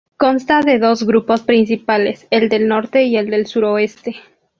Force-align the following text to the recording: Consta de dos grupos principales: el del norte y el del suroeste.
Consta 0.17 0.61
de 0.63 0.79
dos 0.79 1.03
grupos 1.05 1.43
principales: 1.43 2.25
el 2.31 2.49
del 2.49 2.67
norte 2.67 3.03
y 3.03 3.17
el 3.17 3.29
del 3.29 3.45
suroeste. 3.45 4.15